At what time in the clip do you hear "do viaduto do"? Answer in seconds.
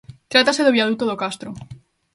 0.65-1.19